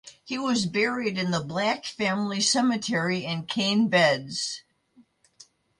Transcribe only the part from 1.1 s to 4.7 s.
in the Black Family Cemetery in Cane Beds.